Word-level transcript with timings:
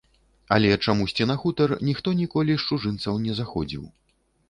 Але 0.55 0.69
чамусьці 0.85 1.27
на 1.33 1.35
хутар 1.43 1.75
ніхто 1.91 2.17
ніколі 2.25 2.53
з 2.59 2.67
чужынцаў 2.73 3.25
не 3.27 3.33
заходзіў. 3.43 3.83